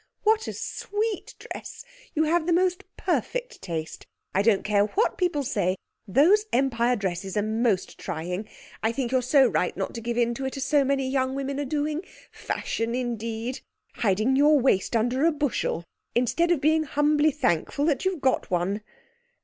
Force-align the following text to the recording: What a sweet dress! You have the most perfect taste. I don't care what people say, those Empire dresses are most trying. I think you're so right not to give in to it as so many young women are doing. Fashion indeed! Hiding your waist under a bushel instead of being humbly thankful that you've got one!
What 0.23 0.47
a 0.47 0.53
sweet 0.53 1.35
dress! 1.37 1.85
You 2.15 2.23
have 2.23 2.47
the 2.47 2.53
most 2.53 2.85
perfect 2.97 3.61
taste. 3.61 4.07
I 4.33 4.41
don't 4.41 4.63
care 4.63 4.85
what 4.85 5.15
people 5.15 5.43
say, 5.43 5.75
those 6.07 6.47
Empire 6.51 6.95
dresses 6.95 7.37
are 7.37 7.43
most 7.43 7.99
trying. 7.99 8.49
I 8.81 8.93
think 8.93 9.11
you're 9.11 9.21
so 9.21 9.45
right 9.45 9.77
not 9.77 9.93
to 9.93 10.01
give 10.01 10.17
in 10.17 10.33
to 10.33 10.45
it 10.45 10.57
as 10.57 10.65
so 10.65 10.83
many 10.83 11.07
young 11.07 11.35
women 11.35 11.59
are 11.59 11.65
doing. 11.65 12.03
Fashion 12.31 12.95
indeed! 12.95 13.59
Hiding 13.97 14.35
your 14.35 14.59
waist 14.59 14.95
under 14.95 15.23
a 15.23 15.31
bushel 15.31 15.83
instead 16.15 16.49
of 16.49 16.61
being 16.61 16.81
humbly 16.81 17.29
thankful 17.29 17.85
that 17.85 18.03
you've 18.03 18.21
got 18.21 18.49
one! 18.49 18.81